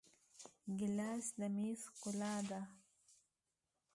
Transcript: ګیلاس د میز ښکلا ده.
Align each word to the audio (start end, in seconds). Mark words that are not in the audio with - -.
ګیلاس 0.77 1.25
د 1.39 1.41
میز 1.59 1.81
ښکلا 1.93 2.33
ده. 2.49 2.61